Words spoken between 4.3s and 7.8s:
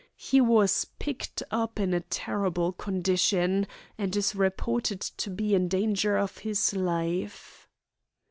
reported to be in danger of his life."